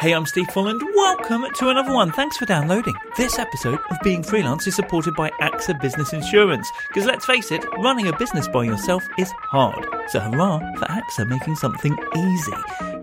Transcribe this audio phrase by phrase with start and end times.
[0.00, 0.80] Hey, I'm Steve Folland.
[0.94, 2.10] Welcome to another one.
[2.10, 2.94] Thanks for downloading.
[3.18, 6.66] This episode of Being Freelance is supported by AXA Business Insurance.
[6.88, 9.86] Because let's face it, running a business by yourself is hard.
[10.08, 12.52] So hurrah for AXA making something easy.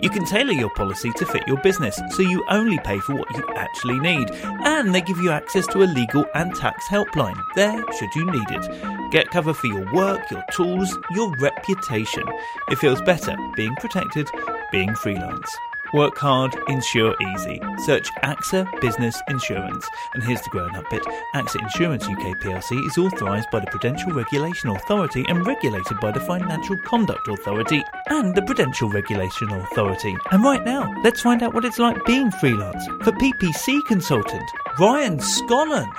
[0.01, 3.29] You can tailor your policy to fit your business, so you only pay for what
[3.37, 4.31] you actually need.
[4.65, 8.49] And they give you access to a legal and tax helpline there should you need
[8.49, 9.11] it.
[9.11, 12.23] Get cover for your work, your tools, your reputation.
[12.71, 14.27] It feels better being protected,
[14.71, 15.55] being freelance.
[15.93, 17.61] Work hard, insure easy.
[17.85, 19.87] Search AXA Business Insurance.
[20.13, 24.11] And here's the grown up bit AXA Insurance UK plc is authorised by the Prudential
[24.11, 30.15] Regulation Authority and regulated by the Financial Conduct Authority and the Prudential Regulation Authority.
[30.31, 34.49] And right now, let's find out what it's like being freelance for PPC consultant
[34.79, 35.89] Ryan Scollon.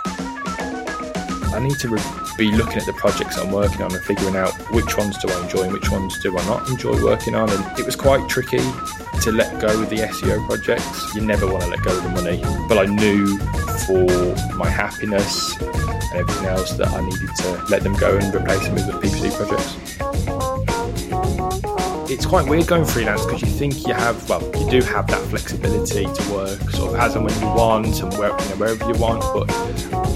[1.59, 2.01] I need to re-
[2.37, 5.43] be looking at the projects I'm working on and figuring out which ones do I
[5.43, 7.51] enjoy and which ones do I not enjoy working on.
[7.51, 8.59] And it was quite tricky
[9.23, 11.13] to let go of the SEO projects.
[11.17, 12.41] You never want to let go of the money.
[12.69, 13.39] But I knew
[13.87, 14.07] for
[14.55, 18.77] my happiness and everything else that I needed to let them go and replace them
[18.77, 20.38] with the PPC projects.
[22.11, 25.21] It's quite weird going freelance because you think you have, well, you do have that
[25.29, 28.85] flexibility to work sort of as and when you want and where, you know, wherever
[28.91, 29.21] you want.
[29.35, 29.51] But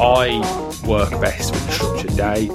[0.00, 0.40] I
[0.86, 2.48] work best with a structured day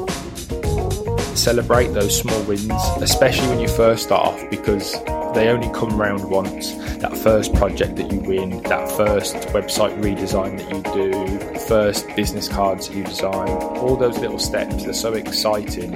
[1.38, 4.94] celebrate those small wins, especially when you first start off, because
[5.34, 6.74] they only come round once.
[6.98, 12.48] That first project that you win, that first website redesign that you do, first business
[12.48, 15.94] cards that you design, all those little steps, they're so exciting.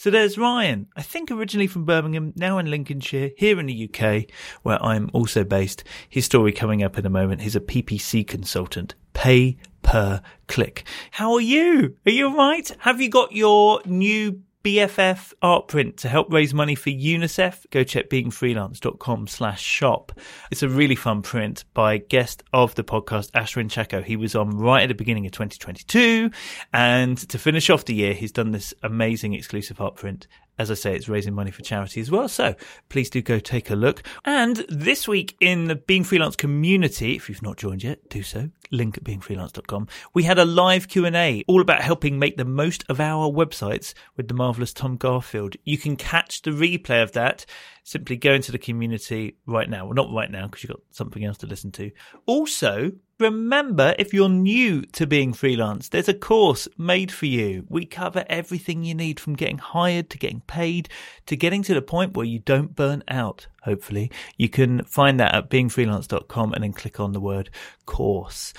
[0.00, 4.30] So there's Ryan, I think originally from Birmingham, now in Lincolnshire, here in the UK,
[4.62, 5.84] where I'm also based.
[6.08, 7.42] His story coming up in a moment.
[7.42, 8.94] He's a PPC consultant.
[9.12, 10.84] Pay per click.
[11.10, 11.98] How are you?
[12.06, 12.74] Are you alright?
[12.78, 17.70] Have you got your new BFF art print to help raise money for UNICEF.
[17.70, 20.12] Go check beingfreelance.com slash shop.
[20.50, 24.04] It's a really fun print by guest of the podcast, Ashwin Chacko.
[24.04, 26.30] He was on right at the beginning of 2022.
[26.74, 30.26] And to finish off the year, he's done this amazing exclusive art print.
[30.60, 32.28] As I say, it's raising money for charity as well.
[32.28, 32.54] So
[32.90, 34.02] please do go take a look.
[34.26, 38.50] And this week in the Being Freelance community, if you've not joined yet, do so.
[38.70, 39.88] Link at beingfreelance.com.
[40.12, 44.28] We had a live Q&A all about helping make the most of our websites with
[44.28, 45.56] the marvelous Tom Garfield.
[45.64, 47.46] You can catch the replay of that.
[47.90, 49.84] Simply go into the community right now.
[49.84, 51.90] Well, not right now because you've got something else to listen to.
[52.24, 57.66] Also, remember if you're new to being freelance, there's a course made for you.
[57.68, 60.88] We cover everything you need from getting hired to getting paid
[61.26, 63.48] to getting to the point where you don't burn out.
[63.62, 67.50] Hopefully you can find that at beingfreelance.com and then click on the word
[67.86, 68.52] course.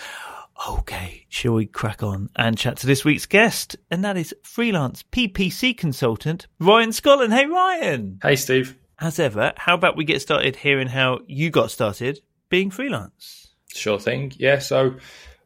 [0.69, 3.78] Okay, shall we crack on and chat to this week's guest?
[3.90, 7.31] And that is freelance PPC consultant Ryan Scollon.
[7.31, 8.19] Hey, Ryan.
[8.22, 8.75] Hey, Steve.
[9.01, 12.19] As ever, how about we get started hearing how you got started
[12.50, 13.47] being freelance?
[13.73, 14.31] Sure thing.
[14.38, 14.97] Yeah, so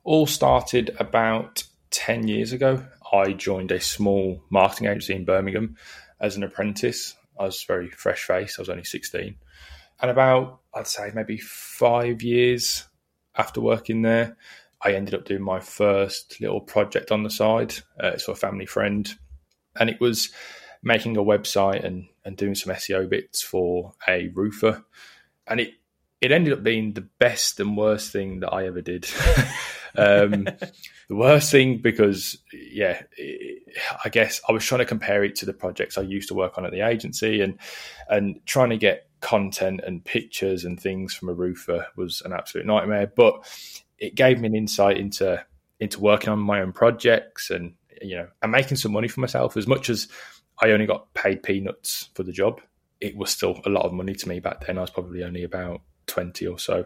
[0.04, 2.86] all started about 10 years ago.
[3.14, 5.78] I joined a small marketing agency in Birmingham
[6.20, 7.16] as an apprentice.
[7.40, 9.36] I was very fresh faced, I was only 16.
[10.02, 12.84] And about, I'd say, maybe five years
[13.38, 14.36] after working there,
[14.82, 17.74] I ended up doing my first little project on the side.
[18.04, 19.10] Uh, it's for a family friend.
[19.80, 20.32] And it was
[20.86, 24.86] making a website and, and doing some SEO bits for a roofer.
[25.48, 25.74] And it,
[26.22, 29.08] it ended up being the best and worst thing that I ever did.
[29.98, 33.64] um, the worst thing because, yeah, it,
[34.04, 36.58] I guess I was trying to compare it to the projects I used to work
[36.58, 37.60] on at the agency and
[38.10, 42.66] and trying to get content and pictures and things from a roofer was an absolute
[42.66, 43.12] nightmare.
[43.14, 43.44] But
[43.98, 45.44] it gave me an insight into
[45.80, 49.58] into working on my own projects and you know and making some money for myself
[49.58, 50.08] as much as
[50.62, 52.62] I only got paid peanuts for the job.
[53.02, 54.78] It was still a lot of money to me back then.
[54.78, 56.86] I was probably only about 20 or so.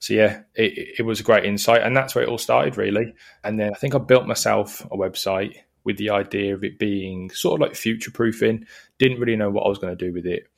[0.00, 1.82] So, yeah, it, it was a great insight.
[1.82, 3.14] And that's where it all started, really.
[3.42, 5.54] And then I think I built myself a website
[5.84, 8.66] with the idea of it being sort of like future proofing.
[8.98, 10.48] Didn't really know what I was going to do with it.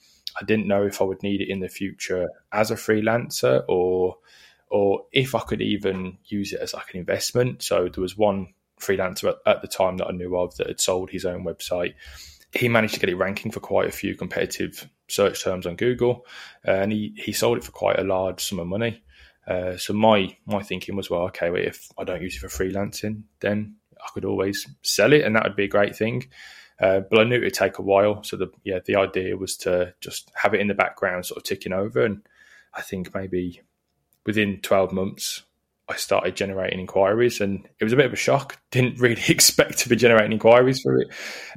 [0.41, 4.17] I didn't know if I would need it in the future as a freelancer or
[4.71, 7.63] or if I could even use it as like an investment.
[7.63, 10.81] So there was one freelancer at, at the time that I knew of that had
[10.81, 11.95] sold his own website
[12.53, 16.27] he managed to get it ranking for quite a few competitive search terms on Google,
[16.67, 19.03] uh, and he, he sold it for quite a large sum of money.
[19.47, 23.23] Uh, so my my thinking was, well, okay, if I don't use it for freelancing,
[23.41, 26.29] then I could always sell it, and that would be a great thing.
[26.81, 29.57] Uh, but I knew it would take a while, so the yeah the idea was
[29.59, 32.23] to just have it in the background, sort of ticking over, and
[32.75, 33.63] I think maybe
[34.27, 35.43] within twelve months
[35.89, 38.61] I started generating inquiries and it was a bit of a shock.
[38.71, 41.09] Didn't really expect to be generating inquiries for it.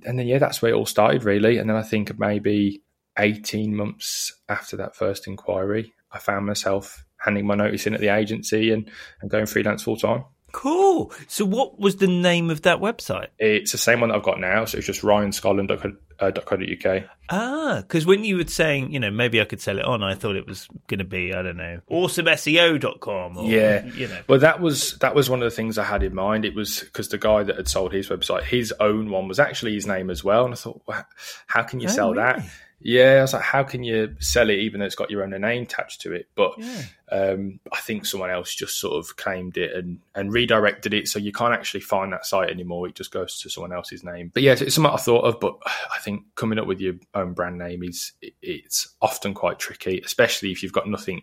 [0.06, 1.58] And then, yeah, that's where it all started, really.
[1.58, 2.82] And then I think maybe
[3.20, 8.08] 18 months after that first inquiry, I found myself handing my notice in at the
[8.10, 8.90] agency and,
[9.22, 10.26] and going freelance full time.
[10.52, 11.12] Cool.
[11.28, 13.28] So, what was the name of that website?
[13.40, 14.66] It's the same one that I've got now.
[14.66, 17.04] So it's just ryanscollon.co.uk.
[17.30, 20.16] Ah, because when you were saying, you know, maybe I could sell it on, I
[20.16, 23.38] thought it was going to be, I don't know, awesomeseo.com.
[23.38, 23.86] Or, yeah.
[23.86, 24.20] You know.
[24.28, 26.46] Well, that was that was one of the things I had in mind.
[26.46, 29.74] It was because the guy that had sold his website, his own one was actually
[29.74, 30.46] his name as well.
[30.46, 31.06] And I thought, well,
[31.48, 32.44] how can you Oh, sell that?
[32.84, 35.30] Yeah, I was like, how can you sell it even though it's got your own
[35.30, 36.28] name attached to it?
[36.36, 36.82] But Yeah.
[37.12, 41.20] um, I think someone else just sort of claimed it and, and redirected it, so
[41.20, 42.88] you can't actually find that site anymore.
[42.88, 44.32] It just goes to someone else's name.
[44.34, 45.40] But yeah, it's something I thought of.
[45.40, 50.02] But I think coming up with your own brand name is it's often quite tricky,
[50.04, 51.22] especially if you've got nothing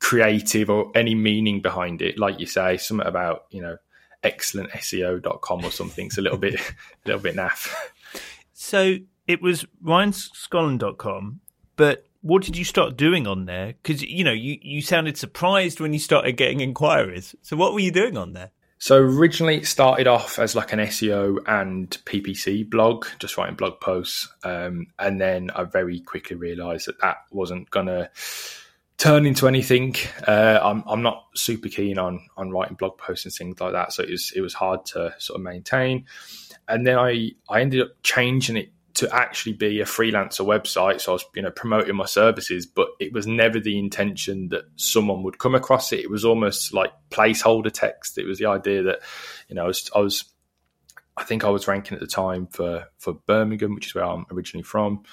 [0.00, 2.18] creative or any meaning behind it.
[2.18, 3.76] Like you say, something about you know
[4.22, 6.06] excellentseo.com or something.
[6.06, 6.62] It's a little bit a
[7.06, 7.72] little bit naff.
[8.52, 11.40] So, it was ryanscollon.com,
[11.76, 13.74] but what did you start doing on there?
[13.82, 17.34] Because, you know, you, you sounded surprised when you started getting inquiries.
[17.42, 18.50] So, what were you doing on there?
[18.84, 23.80] So originally it started off as like an SEO and PPC blog, just writing blog
[23.80, 28.10] posts, um, and then I very quickly realised that that wasn't gonna
[28.98, 29.94] turn into anything.
[30.28, 33.94] Uh, I'm I'm not super keen on on writing blog posts and things like that,
[33.94, 36.04] so it was it was hard to sort of maintain.
[36.68, 41.00] And then I I ended up changing it to actually be a freelancer website.
[41.00, 44.64] So I was, you know, promoting my services, but it was never the intention that
[44.76, 46.00] someone would come across it.
[46.00, 48.18] It was almost like placeholder text.
[48.18, 49.00] It was the idea that,
[49.48, 50.24] you know, I was, I was
[51.16, 54.26] I think I was ranking at the time for for Birmingham, which is where I'm
[54.30, 55.04] originally from,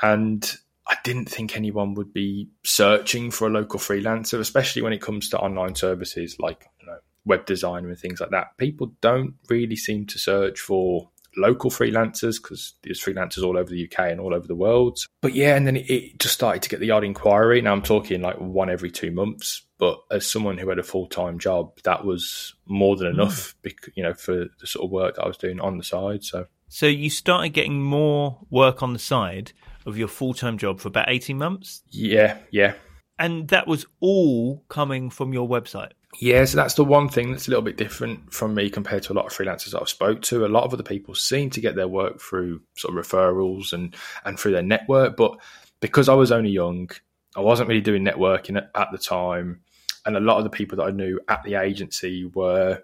[0.00, 0.56] and
[0.86, 5.28] I didn't think anyone would be searching for a local freelancer, especially when it comes
[5.30, 8.56] to online services like you know, web design and things like that.
[8.56, 13.84] People don't really seem to search for local freelancers because there's freelancers all over the
[13.84, 14.98] UK and all over the world.
[15.22, 17.60] But yeah, and then it, it just started to get the odd inquiry.
[17.60, 19.62] Now I'm talking like one every two months.
[19.78, 23.20] But as someone who had a full time job, that was more than hmm.
[23.20, 25.84] enough, bec- you know, for the sort of work that I was doing on the
[25.84, 26.24] side.
[26.24, 29.52] So So, you started getting more work on the side
[29.84, 31.82] of your full time job for about 18 months.
[31.90, 32.74] yeah, yeah,
[33.18, 35.92] And that was all coming from your website.
[36.18, 39.12] Yeah, so that's the one thing that's a little bit different from me compared to
[39.12, 40.46] a lot of freelancers that I've spoke to.
[40.46, 43.94] A lot of other people seem to get their work through sort of referrals and
[44.24, 45.36] and through their network, but
[45.80, 46.90] because I was only young,
[47.36, 49.60] I wasn't really doing networking at, at the time,
[50.06, 52.82] and a lot of the people that I knew at the agency were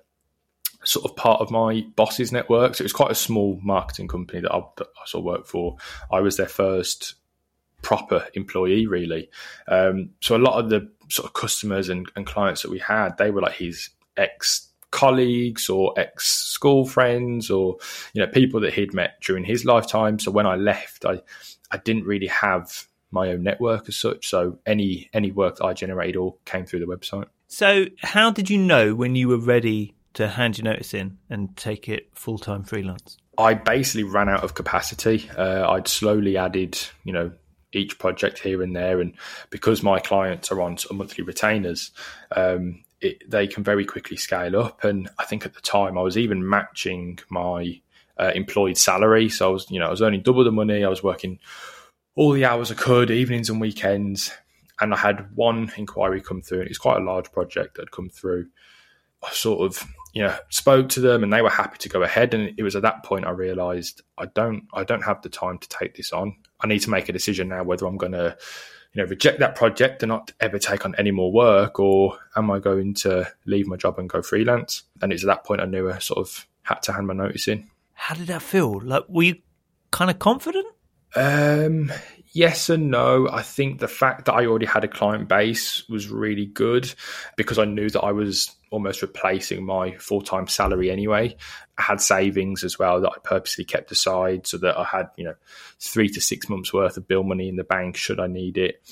[0.84, 2.74] sort of part of my boss's network.
[2.74, 5.48] So it was quite a small marketing company that I, that I sort of worked
[5.48, 5.76] for.
[6.10, 7.14] I was their first
[7.82, 9.30] proper employee, really.
[9.68, 13.16] Um, so a lot of the sort of customers and, and clients that we had,
[13.18, 17.78] they were like his ex colleagues or ex school friends or
[18.12, 20.18] you know people that he'd met during his lifetime.
[20.18, 21.20] So when I left, I
[21.70, 24.28] I didn't really have my own network as such.
[24.28, 27.26] So any any work that I generated all came through the website.
[27.48, 31.54] So, how did you know when you were ready to hand your notice in and
[31.54, 33.18] take it full time freelance?
[33.36, 35.28] I basically ran out of capacity.
[35.36, 37.32] Uh, I'd slowly added, you know,
[37.72, 39.14] each project here and there, and
[39.50, 41.90] because my clients are on sort of monthly retainers,
[42.36, 44.84] um, it, they can very quickly scale up.
[44.84, 47.80] And I think at the time I was even matching my
[48.18, 50.84] uh, employed salary, so I was, you know, I was earning double the money.
[50.84, 51.38] I was working
[52.14, 54.30] all the hours I could, evenings and weekends,
[54.80, 57.82] and I had one inquiry come through, and it was quite a large project that
[57.82, 58.48] had come through.
[59.22, 62.34] I sort of you know spoke to them and they were happy to go ahead
[62.34, 65.58] and it was at that point I realized I don't I don't have the time
[65.58, 68.36] to take this on I need to make a decision now whether I'm going to
[68.92, 72.50] you know reject that project and not ever take on any more work or am
[72.50, 75.66] I going to leave my job and go freelance and it's at that point I
[75.66, 78.80] knew I sort of had to hand my notice in How did that feel?
[78.80, 79.36] Like, were you
[79.90, 80.66] kind of confident?
[81.14, 81.92] Um,
[82.32, 83.28] yes and no.
[83.30, 86.92] I think the fact that I already had a client base was really good
[87.36, 91.36] because I knew that I was almost replacing my full time salary anyway.
[91.78, 95.24] I had savings as well that I purposely kept aside so that I had, you
[95.24, 95.34] know,
[95.78, 98.82] three to six months worth of bill money in the bank should I need it.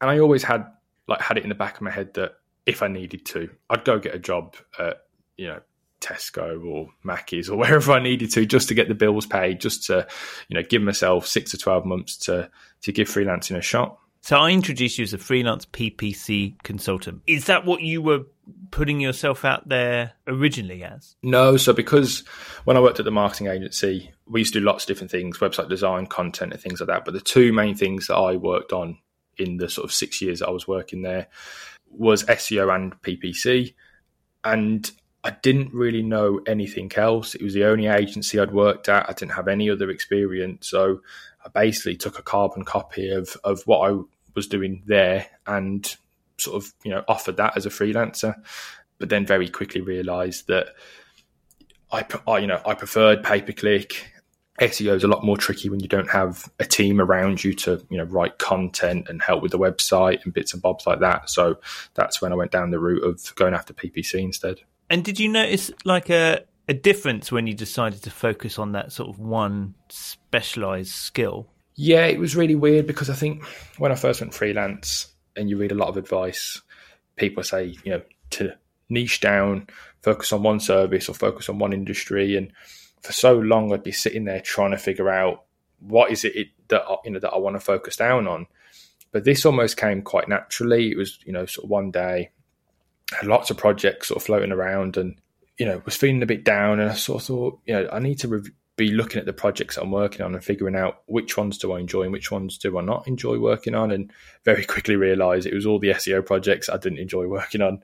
[0.00, 0.66] And I always had
[1.06, 2.34] like had it in the back of my head that
[2.66, 5.04] if I needed to, I'd go get a job at,
[5.36, 5.60] you know,
[6.00, 9.86] Tesco or Maccy's or wherever I needed to just to get the bills paid, just
[9.86, 10.06] to,
[10.48, 12.50] you know, give myself six to 12 months to,
[12.82, 13.98] to give freelancing a shot.
[14.22, 17.22] So, I introduced you as a freelance PPC consultant.
[17.26, 18.24] Is that what you were
[18.70, 21.16] putting yourself out there originally as?
[21.22, 22.20] No, so because
[22.64, 25.38] when I worked at the marketing agency, we used to do lots of different things,
[25.38, 27.06] website design, content, and things like that.
[27.06, 28.98] But the two main things that I worked on
[29.38, 31.28] in the sort of six years I was working there
[31.90, 33.74] was SEO and PPC.
[34.44, 34.90] And
[35.22, 37.34] I didn't really know anything else.
[37.34, 39.08] It was the only agency I'd worked at.
[39.08, 40.68] I didn't have any other experience.
[40.68, 41.02] So
[41.44, 43.98] I basically took a carbon copy of, of what I
[44.34, 45.94] was doing there and
[46.40, 48.34] sort of you know offered that as a freelancer,
[48.98, 50.68] but then very quickly realised that
[51.92, 54.12] I, I you know I preferred pay per click.
[54.60, 57.84] SEO is a lot more tricky when you don't have a team around you to
[57.88, 61.30] you know write content and help with the website and bits and bobs like that.
[61.30, 61.58] So
[61.94, 64.60] that's when I went down the route of going after PPC instead.
[64.90, 68.92] And did you notice like a a difference when you decided to focus on that
[68.92, 71.48] sort of one specialized skill?
[71.74, 73.44] Yeah, it was really weird because I think
[73.78, 76.60] when I first went freelance and you read a lot of advice,
[77.16, 78.52] people say, you know, to
[78.88, 79.66] niche down,
[80.02, 82.36] focus on one service or focus on one industry.
[82.36, 82.52] And
[83.02, 85.44] for so long, I'd be sitting there trying to figure out
[85.80, 86.34] what is it
[86.68, 88.46] that you know that I want to focus down on.
[89.12, 90.90] But this almost came quite naturally.
[90.90, 92.30] It was you know sort of one day,
[93.18, 95.20] had lots of projects sort of floating around, and
[95.58, 97.98] you know was feeling a bit down, and I sort of thought you know I
[97.98, 101.02] need to rev- be looking at the projects that I'm working on and figuring out
[101.06, 104.12] which ones do I enjoy and which ones do I not enjoy working on, and
[104.44, 107.82] very quickly realised it was all the SEO projects I didn't enjoy working on.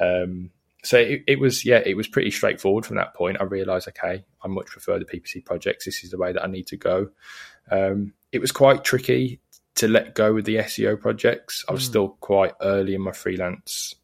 [0.00, 0.50] Um,
[0.84, 3.38] so it, it, was yeah it was pretty straightforward from that point.
[3.40, 5.84] I realized okay i much prefer the ppc projects.
[5.84, 7.10] This is the way that i need to go.
[7.70, 9.40] Um, it was quite tricky
[9.74, 11.64] to let go of the seo projects.
[11.68, 11.86] I was mm.
[11.86, 13.94] still quite early in my freelance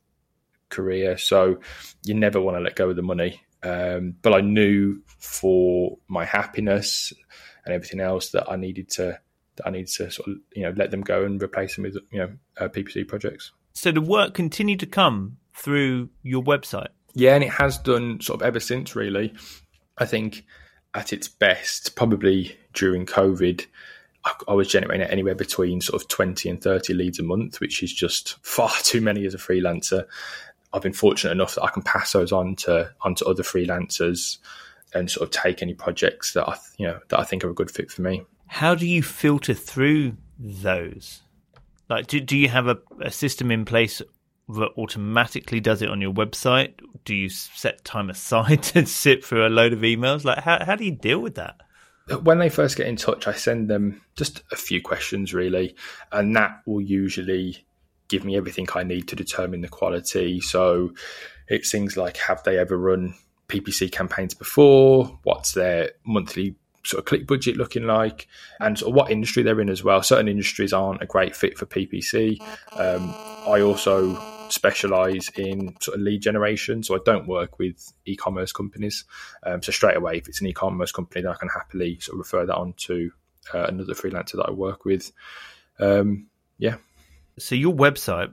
[0.74, 1.58] career so
[2.04, 6.24] you never want to let go of the money um, but i knew for my
[6.24, 7.12] happiness
[7.64, 9.18] and everything else that i needed to
[9.56, 11.96] that i needed to sort of you know let them go and replace them with
[12.10, 16.88] you know uh, ppc projects so the work continued to come through your website.
[17.14, 19.34] Yeah, and it has done sort of ever since, really.
[19.98, 20.44] I think
[20.94, 23.66] at its best, probably during COVID,
[24.48, 27.92] I, was generating anywhere between sort of 20 and 30 leads a month, which is
[27.92, 30.06] just far too many as a freelancer.
[30.74, 34.38] I've been fortunate enough that I can pass those on to onto other freelancers
[34.92, 37.54] and sort of take any projects that I you know that I think are a
[37.54, 38.24] good fit for me.
[38.48, 41.22] How do you filter through those?
[41.88, 44.02] Like, do, do you have a, a system in place
[44.48, 46.74] that automatically does it on your website?
[47.04, 50.24] Do you set time aside to sit through a load of emails?
[50.24, 51.56] Like, how, how do you deal with that?
[52.22, 55.74] When they first get in touch, I send them just a few questions, really,
[56.12, 57.64] and that will usually
[58.08, 60.40] give me everything I need to determine the quality.
[60.40, 60.92] So
[61.48, 63.14] it's things like have they ever run
[63.48, 65.18] PPC campaigns before?
[65.22, 68.28] What's their monthly sort of click budget looking like
[68.60, 70.02] and sort of what industry they're in as well.
[70.02, 72.40] Certain industries aren't a great fit for PPC.
[72.72, 73.14] Um,
[73.46, 74.20] I also
[74.50, 76.82] specialize in sort of lead generation.
[76.82, 79.04] So I don't work with e-commerce companies.
[79.42, 82.18] Um, so straight away, if it's an e-commerce company, then I can happily sort of
[82.18, 83.10] refer that on to
[83.52, 85.10] uh, another freelancer that I work with.
[85.78, 86.76] Um, yeah.
[87.38, 88.32] So your website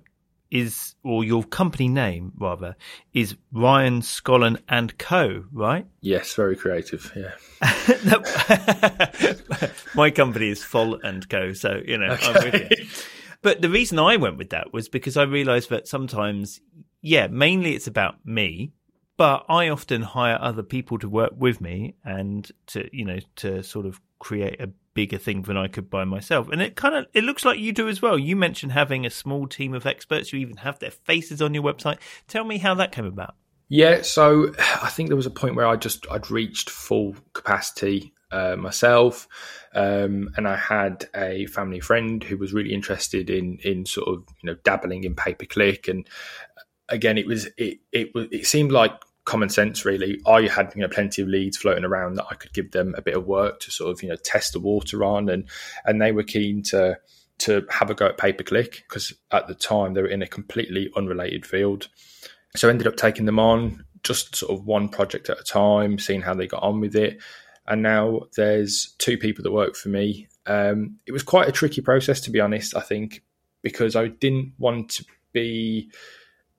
[0.49, 2.75] is, or your company name rather,
[3.13, 5.45] is Ryan Scollon and Co.
[5.51, 5.85] Right?
[6.01, 7.11] Yes, very creative.
[7.15, 7.31] Yeah.
[9.95, 11.53] My company is Full and Co.
[11.53, 12.27] So you know, okay.
[12.27, 12.85] I'm with you.
[13.41, 16.61] But the reason I went with that was because I realized that sometimes,
[17.01, 18.71] yeah, mainly it's about me,
[19.17, 23.63] but I often hire other people to work with me and to, you know, to
[23.63, 26.49] sort of create a bigger thing than I could by myself.
[26.49, 28.17] And it kind of it looks like you do as well.
[28.17, 30.31] You mentioned having a small team of experts.
[30.31, 31.97] You even have their faces on your website.
[32.27, 33.35] Tell me how that came about.
[33.69, 38.13] Yeah, so I think there was a point where I just I'd reached full capacity
[38.31, 39.27] uh, myself,
[39.73, 44.23] um, and I had a family friend who was really interested in in sort of
[44.41, 46.07] you know dabbling in pay per click, and
[46.89, 48.93] again it was it it it seemed like
[49.31, 50.19] common sense really.
[50.25, 53.01] I had you know plenty of leads floating around that I could give them a
[53.01, 55.47] bit of work to sort of you know test the water on, and
[55.85, 56.97] and they were keen to
[57.39, 60.21] to have a go at pay per click because at the time they were in
[60.21, 61.87] a completely unrelated field.
[62.55, 65.97] So I ended up taking them on just sort of one project at a time,
[65.99, 67.21] seeing how they got on with it
[67.67, 70.27] and now there's two people that work for me.
[70.45, 72.75] Um, it was quite a tricky process, to be honest.
[72.75, 73.23] I think
[73.61, 75.91] because I didn't want to be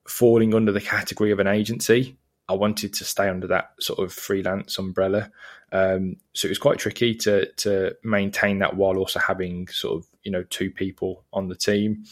[0.07, 2.17] falling under the category of an agency.
[2.49, 5.31] I wanted to stay under that sort of freelance umbrella.
[5.71, 10.07] Um, so it was quite tricky to to maintain that while also having sort of
[10.23, 12.03] you know two people on the team.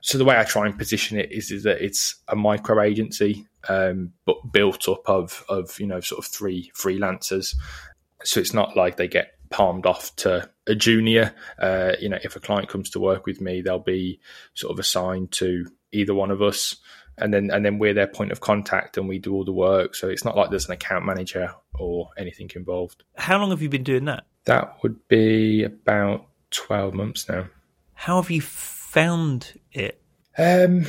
[0.00, 3.46] So the way I try and position it is, is that it's a micro agency,
[3.68, 7.54] um, but built up of of you know sort of three freelancers.
[8.24, 11.34] So it's not like they get palmed off to a junior.
[11.58, 14.20] Uh, you know, if a client comes to work with me, they'll be
[14.54, 16.76] sort of assigned to either one of us,
[17.18, 19.94] and then and then we're their point of contact, and we do all the work.
[19.94, 23.04] So it's not like there's an account manager or anything involved.
[23.16, 24.24] How long have you been doing that?
[24.44, 27.48] That would be about twelve months now.
[27.94, 30.00] How have you found it?
[30.38, 30.86] Um,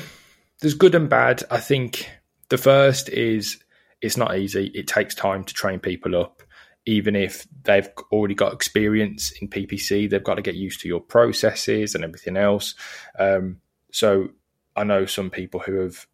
[0.59, 1.43] there's good and bad.
[1.49, 2.09] I think
[2.49, 3.63] the first is
[4.01, 4.71] it's not easy.
[4.73, 6.43] It takes time to train people up
[6.87, 11.01] even if they've already got experience in PPC, they've got to get used to your
[11.01, 12.75] processes and everything else.
[13.19, 13.59] Um,
[13.91, 14.29] so
[14.73, 16.07] I know some people who have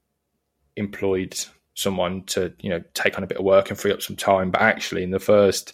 [0.76, 1.38] employed
[1.76, 4.52] someone to you know take on a bit of work and free up some time,
[4.52, 5.74] but actually in the first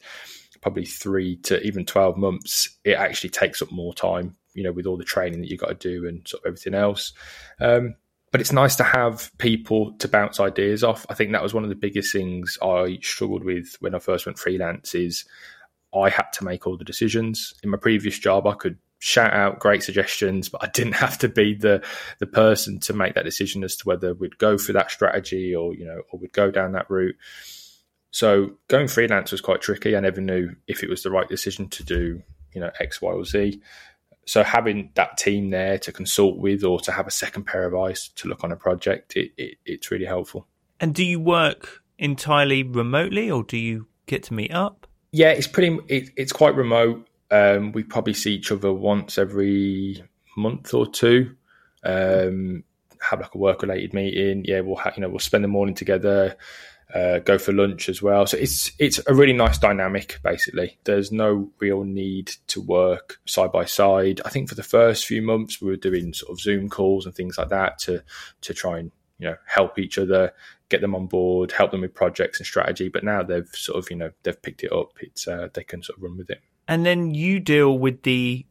[0.61, 4.85] probably three to even 12 months, it actually takes up more time, you know, with
[4.85, 7.13] all the training that you've got to do and sort of everything else.
[7.59, 7.95] Um,
[8.31, 11.05] but it's nice to have people to bounce ideas off.
[11.09, 14.25] I think that was one of the biggest things I struggled with when I first
[14.25, 15.25] went freelance is
[15.95, 17.53] I had to make all the decisions.
[17.63, 21.29] In my previous job, I could shout out great suggestions, but I didn't have to
[21.29, 21.83] be the
[22.19, 25.73] the person to make that decision as to whether we'd go for that strategy or
[25.73, 27.15] you know or we'd go down that route.
[28.11, 29.95] So going freelance was quite tricky.
[29.95, 32.21] I never knew if it was the right decision to do,
[32.53, 33.61] you know, X, Y, or Z.
[34.25, 37.75] So having that team there to consult with or to have a second pair of
[37.75, 40.47] eyes to look on a project, it, it, it's really helpful.
[40.79, 44.87] And do you work entirely remotely or do you get to meet up?
[45.11, 45.79] Yeah, it's pretty.
[45.87, 47.07] It, it's quite remote.
[47.31, 50.03] Um, we probably see each other once every
[50.35, 51.35] month or two.
[51.83, 52.63] Um,
[53.01, 54.43] have like a work related meeting.
[54.45, 56.35] Yeah, we'll ha- you know we'll spend the morning together
[56.93, 58.25] uh, go for lunch as well.
[58.25, 60.19] So it's it's a really nice dynamic.
[60.23, 64.21] Basically, there's no real need to work side by side.
[64.25, 67.13] I think for the first few months we were doing sort of Zoom calls and
[67.13, 68.03] things like that to
[68.41, 70.33] to try and you know help each other,
[70.69, 72.89] get them on board, help them with projects and strategy.
[72.89, 74.93] But now they've sort of you know they've picked it up.
[74.99, 76.41] It's uh, they can sort of run with it.
[76.69, 78.45] And then you deal with the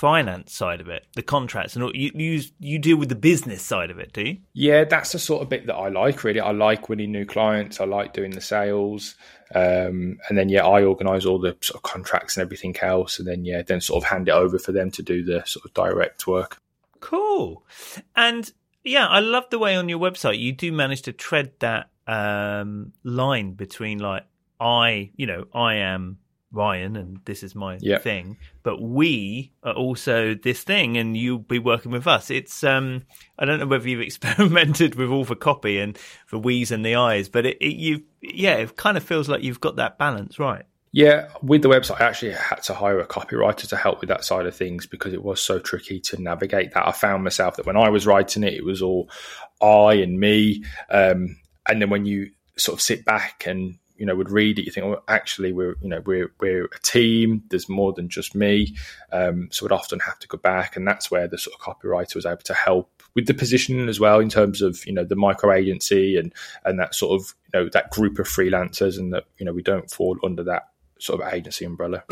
[0.00, 3.90] finance side of it, the contracts, and you you you deal with the business side
[3.90, 4.38] of it, do you?
[4.54, 6.24] Yeah, that's the sort of bit that I like.
[6.24, 7.80] Really, I like winning new clients.
[7.80, 9.14] I like doing the sales,
[9.54, 13.28] um, and then yeah, I organise all the sort of contracts and everything else, and
[13.28, 15.74] then yeah, then sort of hand it over for them to do the sort of
[15.74, 16.62] direct work.
[17.00, 17.62] Cool,
[18.16, 18.50] and
[18.84, 22.94] yeah, I love the way on your website you do manage to tread that um,
[23.04, 24.24] line between like
[24.58, 26.18] I, you know, I am
[26.52, 28.02] Ryan and this is my yep.
[28.02, 32.30] thing, but we are also this thing and you'll be working with us.
[32.30, 33.02] It's um
[33.38, 35.98] I don't know whether you've experimented with all the copy and
[36.30, 39.42] the we's and the eyes, but it, it you yeah, it kind of feels like
[39.42, 40.64] you've got that balance right.
[40.92, 44.24] Yeah, with the website, I actually had to hire a copywriter to help with that
[44.24, 46.86] side of things because it was so tricky to navigate that.
[46.86, 49.08] I found myself that when I was writing it, it was all
[49.62, 50.64] I and me.
[50.90, 51.36] Um,
[51.68, 54.72] and then when you sort of sit back and you know would read it, you
[54.72, 57.42] think, well, actually, we're you know we're we're a team.
[57.50, 58.74] There's more than just me.
[59.12, 62.14] Um, so would often have to go back, and that's where the sort of copywriter
[62.14, 65.16] was able to help with the positioning as well in terms of you know the
[65.16, 66.32] micro agency and
[66.64, 69.62] and that sort of you know that group of freelancers, and that you know we
[69.62, 72.02] don't fall under that sort of agency umbrella.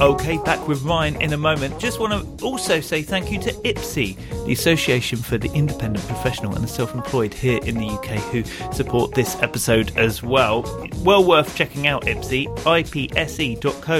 [0.00, 1.78] Okay, back with Ryan in a moment.
[1.78, 6.54] Just want to also say thank you to IPSE, the Association for the Independent Professional
[6.54, 10.64] and the Self Employed here in the UK, who support this episode as well.
[11.00, 13.98] Well worth checking out IPSE, ipse.co.uk.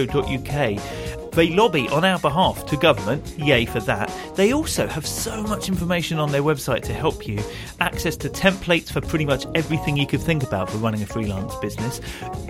[1.32, 4.12] They lobby on our behalf to government, yay for that.
[4.34, 7.42] They also have so much information on their website to help you,
[7.80, 11.54] access to templates for pretty much everything you could think about for running a freelance
[11.56, 12.00] business.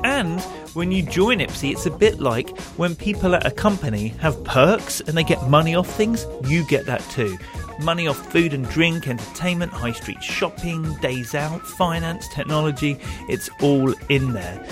[0.05, 0.41] And
[0.75, 5.01] when you join IPSE, it's a bit like when people at a company have perks
[5.01, 7.37] and they get money off things, you get that too
[7.83, 12.99] money off food and drink, entertainment, high street shopping, days out, finance, technology.
[13.29, 14.65] It's all in there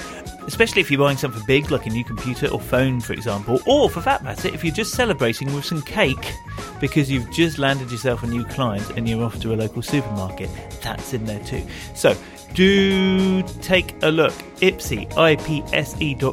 [0.48, 3.90] especially if you're buying something big like a new computer or phone, for example, or
[3.90, 6.32] for that matter, if you're just celebrating with some cake
[6.80, 10.48] because you've just landed yourself a new client and you're off to a local supermarket.
[10.82, 11.64] That's in there too.
[11.94, 12.16] So
[12.58, 14.32] do take a look.
[14.60, 16.28] IPSE, ipse.co.uk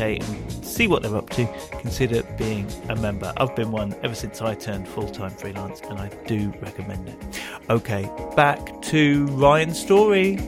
[0.00, 1.46] and see what they're up to.
[1.82, 3.30] Consider being a member.
[3.36, 7.18] I've been one ever since I turned full time freelance and I do recommend it.
[7.68, 10.38] Okay, back to Ryan's story.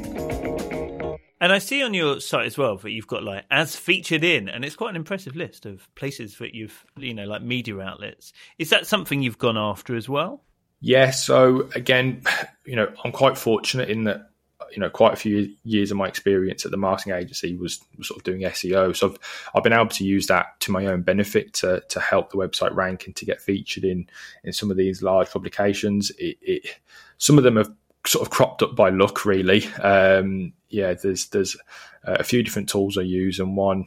[1.42, 4.48] And I see on your site as well that you've got like as featured in,
[4.48, 8.32] and it's quite an impressive list of places that you've, you know, like media outlets.
[8.58, 10.44] Is that something you've gone after as well?
[10.80, 11.10] Yeah.
[11.10, 12.22] So again,
[12.64, 14.30] you know, I'm quite fortunate in that,
[14.72, 18.08] you know, quite a few years of my experience at the marketing agency was, was
[18.08, 18.96] sort of doing SEO.
[18.96, 19.18] So I've,
[19.54, 22.74] I've been able to use that to my own benefit to, to help the website
[22.74, 24.08] rank and to get featured in,
[24.44, 26.10] in some of these large publications.
[26.18, 26.76] It, it
[27.18, 27.70] some of them have
[28.06, 29.66] sort of cropped up by luck, really.
[29.74, 31.56] Um, yeah, there's there's
[32.04, 33.86] a few different tools I use, and one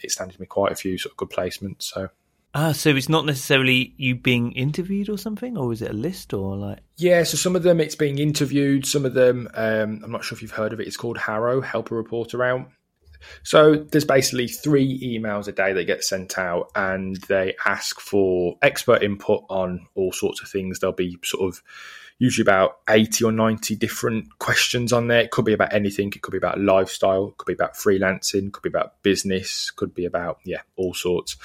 [0.00, 1.82] it's landed me quite a few sort of good placements.
[1.82, 2.08] So.
[2.54, 6.34] Ah, so it's not necessarily you being interviewed or something, or is it a list
[6.34, 6.80] or like?
[6.98, 8.84] Yeah, so some of them it's being interviewed.
[8.84, 10.86] Some of them, um, I'm not sure if you've heard of it.
[10.86, 12.68] It's called HARO, help a reporter out.
[13.42, 18.56] So there's basically three emails a day that get sent out, and they ask for
[18.60, 20.78] expert input on all sorts of things.
[20.78, 21.62] They'll be sort of
[22.22, 25.22] usually about 80 or 90 different questions on there.
[25.22, 26.12] It could be about anything.
[26.14, 29.92] It could be about lifestyle, it could be about freelancing, could be about business, could
[29.92, 31.36] be about, yeah, all sorts.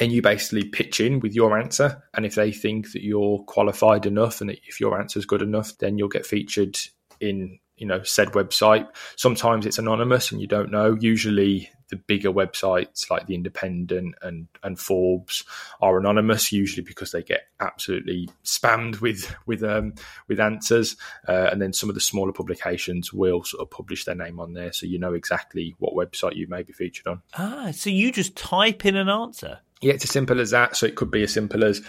[0.00, 2.02] and you basically pitch in with your answer.
[2.14, 5.76] And if they think that you're qualified enough and if your answer is good enough,
[5.76, 6.78] then you'll get featured
[7.20, 8.88] in you know said website.
[9.16, 10.96] Sometimes it's anonymous and you don't know.
[10.98, 15.44] Usually the bigger websites like the Independent and and Forbes
[15.80, 19.94] are anonymous, usually because they get absolutely spammed with with um,
[20.28, 20.96] with answers.
[21.26, 24.54] Uh, and then some of the smaller publications will sort of publish their name on
[24.54, 27.22] there, so you know exactly what website you may be featured on.
[27.34, 29.58] Ah, so you just type in an answer.
[29.80, 30.76] Yeah, it's as simple as that.
[30.76, 31.82] So it could be as simple as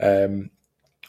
[0.00, 0.50] um,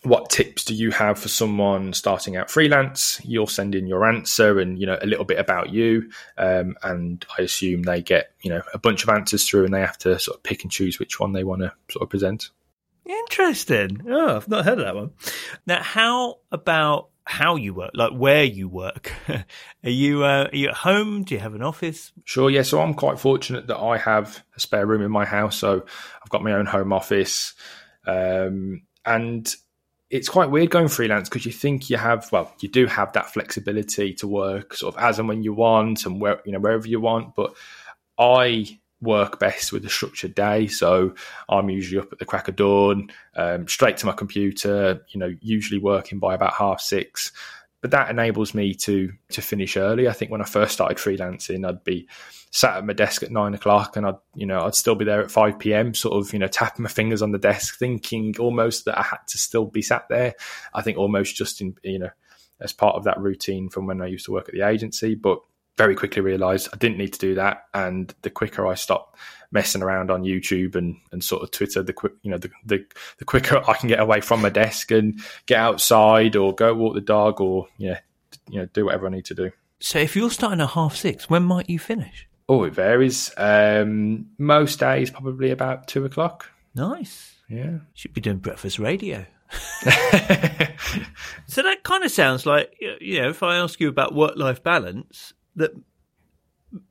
[0.03, 3.21] what tips do you have for someone starting out freelance?
[3.23, 7.25] You'll send in your answer and you know a little bit about you, um, and
[7.37, 10.19] I assume they get you know a bunch of answers through, and they have to
[10.19, 12.49] sort of pick and choose which one they want to sort of present.
[13.05, 14.01] Interesting.
[14.07, 15.11] Oh, I've not heard of that one.
[15.65, 19.13] Now, how about how you work, like where you work?
[19.29, 21.23] are you uh, are you at home?
[21.23, 22.11] Do you have an office?
[22.25, 22.49] Sure.
[22.49, 22.63] Yeah.
[22.63, 25.85] So I'm quite fortunate that I have a spare room in my house, so
[26.21, 27.53] I've got my own home office,
[28.05, 29.53] um, and
[30.13, 33.33] it's quite weird going freelance because you think you have well you do have that
[33.33, 36.87] flexibility to work sort of as and when you want and where you know wherever
[36.87, 37.55] you want but
[38.19, 38.63] i
[39.01, 40.67] work best with a structured day.
[40.67, 41.15] So
[41.49, 45.35] i'm usually up at the crack of dawn um, straight to my computer you know
[45.41, 47.31] usually working by about half six
[47.83, 51.67] but that enables me to to finish early i think when i first started freelancing
[51.67, 52.07] i'd be
[52.53, 55.23] sat at my desk at nine o'clock and I'd, you know, I'd still be there
[55.23, 58.85] at 5 p.m., sort of, you know, tapping my fingers on the desk, thinking almost
[58.85, 60.35] that I had to still be sat there.
[60.71, 62.11] I think almost just in, you know,
[62.61, 65.39] as part of that routine from when I used to work at the agency, but
[65.79, 67.63] very quickly realized I didn't need to do that.
[67.73, 69.17] And the quicker I stopped
[69.53, 72.85] messing around on YouTube and, and sort of Twitter, the quick, you know, the, the,
[73.19, 76.95] the quicker I can get away from my desk and get outside or go walk
[76.95, 77.99] the dog or, yeah,
[78.49, 79.51] you know, do whatever I need to do.
[79.79, 82.27] So if you're starting at half six, when might you finish?
[82.49, 83.31] Oh, it varies.
[83.37, 86.49] Um, most days, probably about two o'clock.
[86.75, 87.35] Nice.
[87.47, 87.79] Yeah.
[87.93, 89.25] Should be doing breakfast radio.
[91.47, 94.63] so that kind of sounds like, you know, if I ask you about work life
[94.63, 95.71] balance, that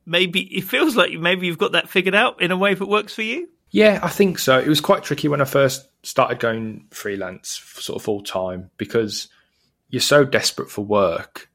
[0.05, 3.13] maybe it feels like maybe you've got that figured out in a way that works
[3.13, 3.49] for you.
[3.71, 4.59] Yeah, I think so.
[4.59, 9.29] It was quite tricky when I first started going freelance, sort of full time, because
[9.89, 11.49] you're so desperate for work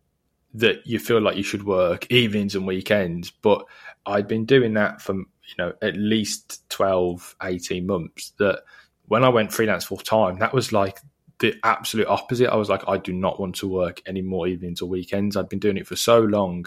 [0.55, 3.31] that you feel like you should work evenings and weekends.
[3.31, 3.65] But
[4.05, 8.63] I'd been doing that for, you know, at least 12, 18 months that
[9.07, 10.99] when I went freelance full time, that was like
[11.39, 12.51] the absolute opposite.
[12.51, 15.37] I was like, I do not want to work any more evenings or weekends.
[15.37, 16.67] I'd been doing it for so long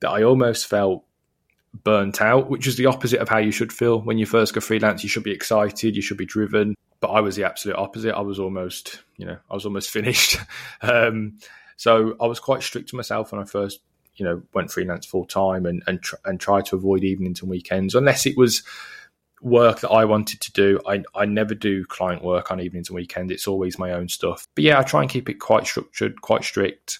[0.00, 1.04] that I almost felt
[1.84, 4.60] burnt out, which is the opposite of how you should feel when you first go
[4.60, 5.02] freelance.
[5.02, 6.74] You should be excited, you should be driven.
[7.00, 8.14] But I was the absolute opposite.
[8.14, 10.38] I was almost, you know, I was almost finished.
[10.82, 11.38] um,
[11.76, 13.80] so I was quite strict to myself when I first,
[14.16, 17.50] you know, went freelance full time and and tr- and tried to avoid evenings and
[17.50, 18.64] weekends unless it was
[19.40, 20.80] work that I wanted to do.
[20.86, 23.32] I I never do client work on evenings and weekends.
[23.32, 24.48] It's always my own stuff.
[24.56, 26.98] But yeah, I try and keep it quite structured, quite strict.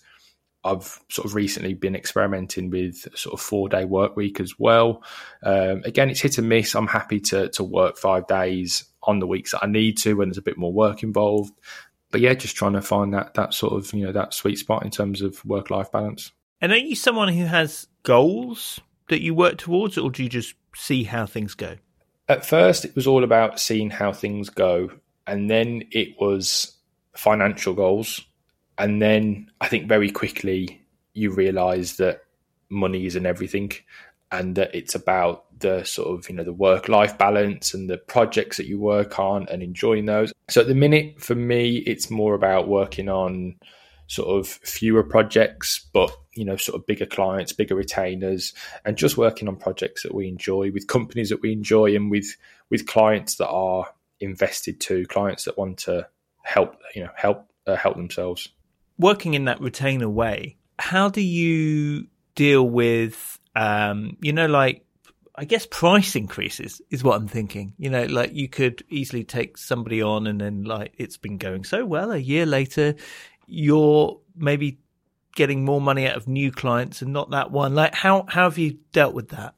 [0.69, 5.03] I've sort of recently been experimenting with sort of four day work week as well.
[5.43, 6.75] Um, again, it's hit and miss.
[6.75, 10.29] I'm happy to to work five days on the weeks that I need to when
[10.29, 11.53] there's a bit more work involved
[12.11, 14.85] but yeah, just trying to find that that sort of you know that sweet spot
[14.85, 16.33] in terms of work life balance.
[16.61, 20.55] And are you someone who has goals that you work towards, or do you just
[20.75, 21.77] see how things go?
[22.29, 24.91] At first, it was all about seeing how things go,
[25.27, 26.77] and then it was
[27.15, 28.25] financial goals,
[28.79, 30.83] and then I think very quickly
[31.15, 32.23] you realise that
[32.71, 33.73] money isn't everything,
[34.31, 37.99] and that it's about the sort of you know the work life balance and the
[37.99, 40.33] projects that you work on and enjoying those.
[40.49, 43.57] So at the minute for me it's more about working on
[44.07, 49.19] sort of fewer projects but you know sort of bigger clients bigger retainers and just
[49.19, 52.37] working on projects that we enjoy with companies that we enjoy and with
[52.71, 53.87] with clients that are
[54.21, 56.09] invested to clients that want to
[56.43, 58.49] help you know help uh, help themselves
[58.99, 64.85] working in that retainer way how do you deal with um, you know, like
[65.35, 67.75] I guess price increases is what I'm thinking.
[67.77, 71.65] You know, like you could easily take somebody on and then like it's been going
[71.65, 72.13] so well.
[72.13, 72.95] A year later,
[73.47, 74.79] you're maybe
[75.35, 77.75] getting more money out of new clients and not that one.
[77.75, 79.55] Like how how have you dealt with that?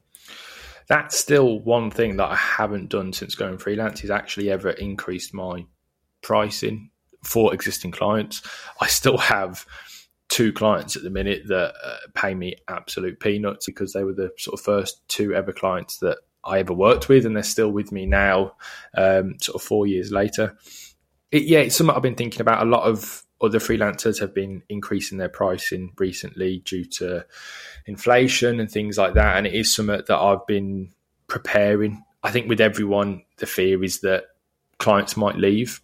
[0.87, 5.33] That's still one thing that I haven't done since going freelance is actually ever increased
[5.33, 5.65] my
[6.21, 6.90] pricing
[7.23, 8.41] for existing clients.
[8.79, 9.65] I still have
[10.29, 14.31] two clients at the minute that uh, pay me absolute peanuts because they were the
[14.37, 17.91] sort of first two ever clients that I ever worked with, and they're still with
[17.91, 18.53] me now,
[18.95, 20.57] um, sort of four years later.
[21.31, 22.65] It, yeah, it's something I've been thinking about.
[22.65, 27.25] A lot of other freelancers have been increasing their pricing recently due to
[27.85, 30.93] inflation and things like that, and it is something that I've been
[31.27, 34.25] preparing I think with everyone, the fear is that
[34.77, 35.81] clients might leave.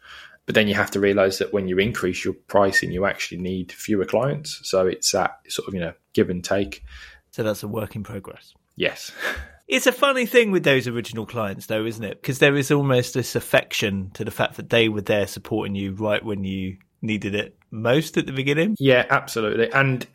[0.47, 3.71] But then you have to realize that when you increase your pricing, you actually need
[3.71, 4.62] fewer clients.
[4.63, 6.83] So it's that sort of, you know, give and take.
[7.31, 8.55] So that's a work in progress.
[8.75, 9.12] Yes.
[9.67, 12.21] It's a funny thing with those original clients, though, isn't it?
[12.21, 15.91] Because there is almost this affection to the fact that they were there supporting you
[15.91, 18.75] right when you needed it most at the beginning.
[18.79, 19.71] Yeah, absolutely.
[19.71, 20.07] And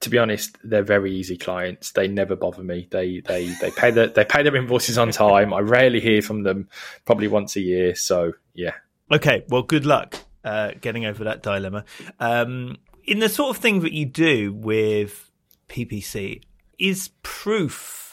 [0.00, 1.92] to be honest, they're very easy clients.
[1.92, 2.88] They never bother me.
[2.90, 5.52] They they they pay their they pay their invoices on time.
[5.52, 6.68] I rarely hear from them,
[7.04, 7.94] probably once a year.
[7.94, 8.72] So yeah.
[9.10, 9.44] Okay.
[9.48, 11.84] Well, good luck uh, getting over that dilemma.
[12.20, 15.30] Um, in the sort of thing that you do with
[15.68, 16.42] PPC,
[16.78, 18.04] is proof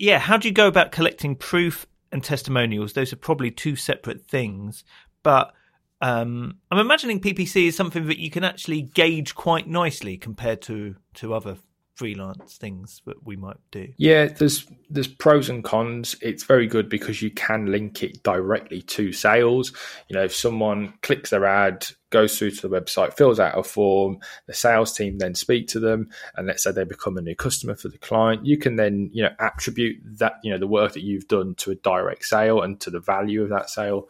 [0.00, 2.94] yeah, how do you go about collecting proof and testimonials?
[2.94, 4.82] Those are probably two separate things,
[5.22, 5.52] but
[6.00, 10.96] um, I'm imagining PPC is something that you can actually gauge quite nicely compared to
[11.14, 11.58] to other
[12.00, 13.86] freelance things that we might do?
[13.98, 16.16] Yeah, there's there's pros and cons.
[16.22, 19.74] It's very good because you can link it directly to sales.
[20.08, 23.62] You know, if someone clicks their ad, goes through to the website, fills out a
[23.62, 27.36] form, the sales team then speak to them, and let's say they become a new
[27.36, 30.94] customer for the client, you can then you know attribute that you know the work
[30.94, 34.08] that you've done to a direct sale and to the value of that sale.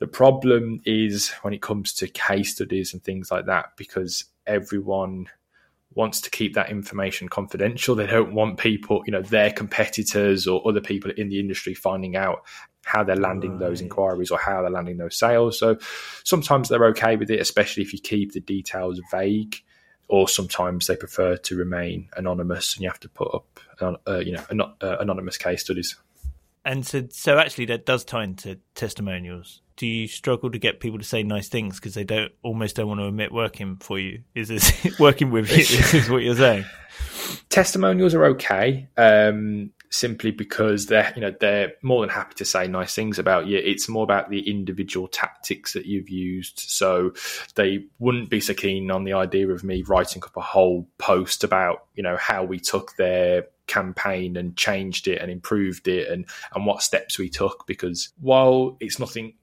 [0.00, 5.28] The problem is when it comes to case studies and things like that, because everyone
[5.94, 7.94] wants to keep that information confidential.
[7.94, 12.16] They don't want people, you know, their competitors or other people in the industry finding
[12.16, 12.44] out
[12.84, 13.60] how they're landing right.
[13.60, 15.58] those inquiries or how they're landing those sales.
[15.58, 15.78] So
[16.24, 19.56] sometimes they're okay with it, especially if you keep the details vague.
[20.08, 24.32] Or sometimes they prefer to remain anonymous, and you have to put up, uh, you
[24.32, 25.94] know, uh, anonymous case studies.
[26.70, 30.98] And so, so actually, that does tie into testimonials do you struggle to get people
[30.98, 34.22] to say nice things because they don't almost don't want to admit working for you?
[34.34, 35.78] Is this working with you?
[35.98, 36.66] is what you're saying?
[37.48, 42.66] Testimonials are okay, um, simply because they're you know they're more than happy to say
[42.66, 43.58] nice things about you.
[43.58, 46.58] It's more about the individual tactics that you've used.
[46.58, 47.12] So
[47.56, 51.44] they wouldn't be so keen on the idea of me writing up a whole post
[51.44, 56.26] about you know how we took their campaign and changed it and improved it and
[56.54, 59.34] and what steps we took because while it's nothing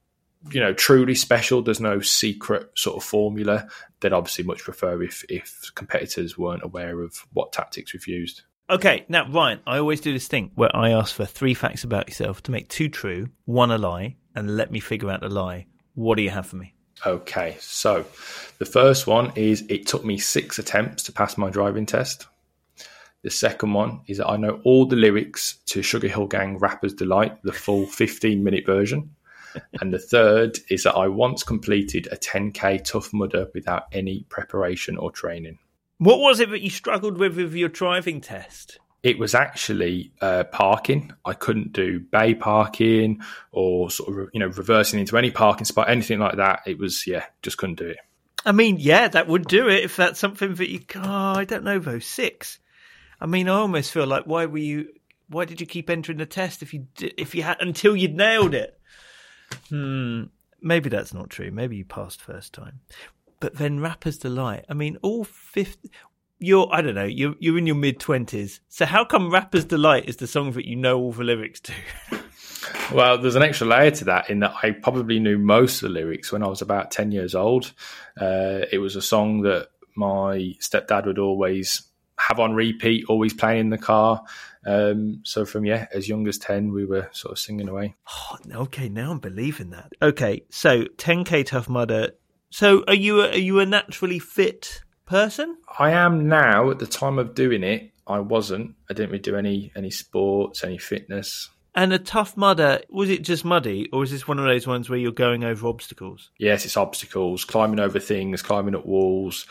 [0.51, 1.61] you know, truly special.
[1.61, 3.67] There's no secret sort of formula.
[3.99, 8.43] They'd obviously much prefer if if competitors weren't aware of what tactics we've used.
[8.69, 12.09] Okay, now Ryan, I always do this thing where I ask for three facts about
[12.09, 15.67] yourself to make two true, one a lie, and let me figure out the lie.
[15.95, 16.73] What do you have for me?
[17.05, 18.05] Okay, so
[18.59, 22.27] the first one is it took me six attempts to pass my driving test.
[23.21, 27.41] The second one is that I know all the lyrics to Sugarhill Gang Rapper's Delight,
[27.43, 29.15] the full 15 minute version
[29.81, 34.97] and the third is that I once completed a 10k Tough Mudder without any preparation
[34.97, 35.59] or training.
[35.97, 38.79] What was it that you struggled with with your driving test?
[39.03, 41.13] It was actually uh, parking.
[41.23, 45.89] I couldn't do bay parking or sort of you know reversing into any parking spot,
[45.89, 46.61] anything like that.
[46.65, 47.97] It was yeah, just couldn't do it.
[48.45, 50.81] I mean, yeah, that would do it if that's something that you.
[50.95, 51.99] Oh, I don't know though.
[51.99, 52.59] Six.
[53.19, 54.89] I mean, I almost feel like why were you?
[55.29, 58.53] Why did you keep entering the test if you if you had until you'd nailed
[58.53, 58.79] it?
[59.69, 60.23] Hmm.
[60.61, 61.51] Maybe that's not true.
[61.51, 62.81] Maybe you passed first time.
[63.39, 64.65] But then Rapper's Delight.
[64.69, 65.91] I mean, all 50.
[66.39, 68.59] You're, I don't know, you're, you're in your mid 20s.
[68.69, 71.73] So how come Rapper's Delight is the song that you know all the lyrics to?
[72.93, 75.93] well, there's an extra layer to that in that I probably knew most of the
[75.95, 77.73] lyrics when I was about 10 years old.
[78.19, 81.87] Uh, it was a song that my stepdad would always
[82.19, 84.23] have on repeat, always playing in the car.
[84.65, 87.95] Um, so from yeah, as young as ten, we were sort of singing away.
[88.11, 89.93] Oh, okay, now I'm believing that.
[90.01, 92.11] Okay, so 10k Tough Mudder.
[92.49, 95.57] So are you a, are you a naturally fit person?
[95.79, 96.71] I am now.
[96.71, 98.75] At the time of doing it, I wasn't.
[98.89, 101.49] I didn't really do any any sports, any fitness.
[101.75, 104.89] And a tough mudder, was it just muddy, or is this one of those ones
[104.89, 106.31] where you're going over obstacles?
[106.39, 109.45] Yes, it's obstacles, climbing over things, climbing up walls,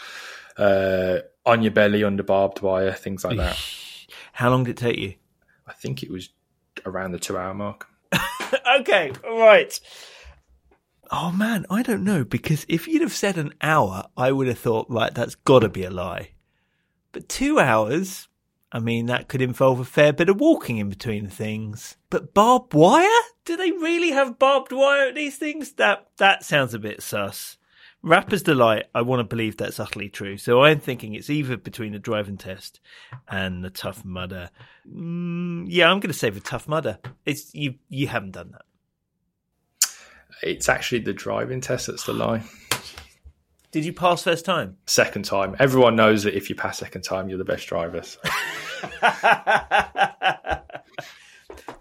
[0.57, 3.57] uh, on your belly under barbed wire, things like that.
[4.33, 5.15] How long did it take you?
[5.69, 6.31] I think it was
[6.85, 7.87] around the two hour mark.
[8.81, 9.79] okay, right.
[11.11, 14.59] Oh man, I don't know because if you'd have said an hour, I would have
[14.59, 16.31] thought, right, that's got to be a lie.
[17.13, 18.29] But two hours,
[18.73, 21.97] I mean, that could involve a fair bit of walking in between things.
[22.11, 23.09] But barbed wire?
[23.45, 25.73] Do they really have barbed wire at these things?
[25.75, 27.57] That that sounds a bit sus.
[28.03, 30.37] Rapper's Delight, I want to believe that's utterly true.
[30.37, 32.79] So I'm thinking it's either between the driving test
[33.27, 34.51] and the Tough Mudder.
[34.89, 36.99] Mm, yeah, I'm going to say the Tough Mudder.
[37.25, 37.75] It's you.
[37.89, 38.63] You haven't done that.
[40.43, 42.43] It's actually the driving test that's the lie.
[43.73, 44.77] Did you pass first time?
[44.87, 45.57] Second time.
[45.59, 48.03] Everyone knows that if you pass second time, you're the best driver.
[48.03, 48.21] So.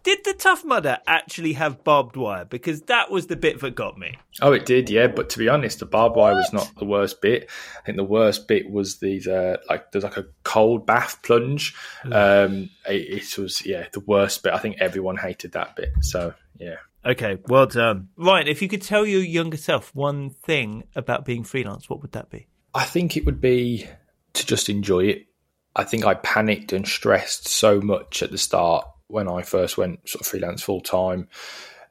[0.03, 2.45] did the Tough Mudder actually have barbed wire?
[2.45, 4.17] Because that was the bit that got me.
[4.41, 5.07] Oh, it did, yeah.
[5.07, 7.49] But to be honest, the barbed wire was not the worst bit.
[7.79, 11.75] I think the worst bit was the, uh, like, there's like a cold bath plunge.
[12.03, 14.53] Um, it, it was, yeah, the worst bit.
[14.53, 15.93] I think everyone hated that bit.
[16.01, 16.75] So, yeah.
[17.05, 18.09] Okay, well done.
[18.17, 22.13] Ryan, if you could tell your younger self one thing about being freelance, what would
[22.13, 22.47] that be?
[22.73, 23.87] I think it would be
[24.33, 25.27] to just enjoy it.
[25.75, 30.07] I think I panicked and stressed so much at the start when I first went
[30.09, 31.27] sort of freelance full time.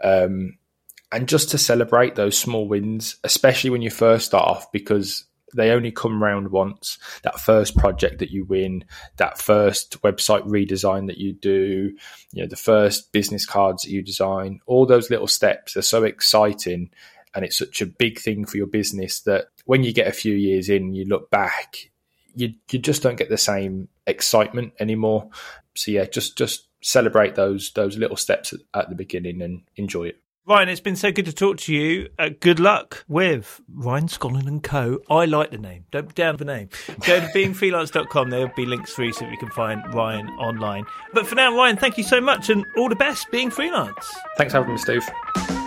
[0.02, 0.58] Um,
[1.12, 5.24] and just to celebrate those small wins, especially when you first start off, because
[5.54, 6.98] they only come round once.
[7.22, 8.84] That first project that you win,
[9.16, 11.92] that first website redesign that you do,
[12.32, 16.04] you know, the first business cards that you design, all those little steps are so
[16.04, 16.90] exciting
[17.34, 20.34] and it's such a big thing for your business that when you get a few
[20.34, 21.90] years in, you look back,
[22.34, 25.28] you you just don't get the same excitement anymore.
[25.74, 30.04] So yeah, just just celebrate those those little steps at, at the beginning and enjoy
[30.04, 30.20] it.
[30.46, 32.10] Ryan, it's been so good to talk to you.
[32.18, 34.98] Uh, good luck with Ryan Scollon and Co.
[35.08, 35.86] I like the name.
[35.90, 36.68] Don't down the name.
[37.06, 38.28] Go to beingfreelance.com.
[38.28, 40.84] There'll be links through so you can find Ryan online.
[41.14, 44.06] But for now, Ryan, thank you so much and all the best being freelance.
[44.36, 45.63] Thanks for having me, Steve.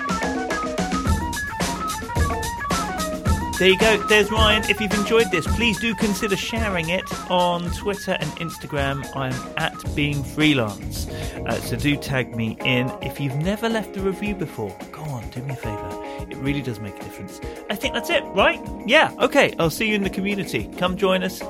[3.57, 3.97] There you go.
[4.05, 4.69] There's Ryan.
[4.69, 9.03] If you've enjoyed this, please do consider sharing it on Twitter and Instagram.
[9.15, 11.07] I'm at Being Freelance.
[11.07, 12.91] Uh, so do tag me in.
[13.01, 15.89] If you've never left a review before, go on, do me a favour.
[16.29, 17.41] It really does make a difference.
[17.71, 18.61] I think that's it, right?
[18.85, 19.55] Yeah, okay.
[19.57, 20.69] I'll see you in the community.
[20.77, 21.41] Come join us.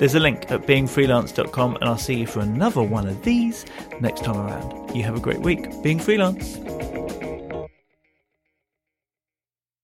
[0.00, 3.64] There's a link at beingfreelance.com, and I'll see you for another one of these
[4.00, 4.92] next time around.
[4.92, 5.68] You have a great week.
[5.84, 6.58] Being Freelance.